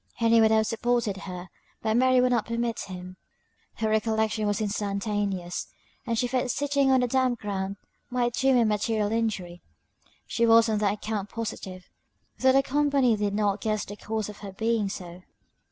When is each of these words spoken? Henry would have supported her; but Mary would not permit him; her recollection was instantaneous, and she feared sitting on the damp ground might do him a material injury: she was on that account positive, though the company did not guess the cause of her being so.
Henry 0.15 0.41
would 0.41 0.49
have 0.49 0.65
supported 0.65 1.15
her; 1.15 1.49
but 1.83 1.95
Mary 1.95 2.19
would 2.19 2.31
not 2.31 2.47
permit 2.47 2.79
him; 2.87 3.17
her 3.75 3.87
recollection 3.87 4.47
was 4.47 4.59
instantaneous, 4.59 5.67
and 6.07 6.17
she 6.17 6.25
feared 6.25 6.49
sitting 6.49 6.89
on 6.89 7.01
the 7.01 7.07
damp 7.07 7.37
ground 7.39 7.75
might 8.09 8.33
do 8.33 8.47
him 8.47 8.57
a 8.57 8.65
material 8.65 9.11
injury: 9.11 9.61
she 10.25 10.43
was 10.43 10.67
on 10.67 10.79
that 10.79 10.95
account 10.95 11.29
positive, 11.29 11.85
though 12.39 12.51
the 12.51 12.63
company 12.63 13.15
did 13.15 13.35
not 13.35 13.61
guess 13.61 13.85
the 13.85 13.95
cause 13.95 14.27
of 14.27 14.39
her 14.39 14.51
being 14.51 14.89
so. 14.89 15.21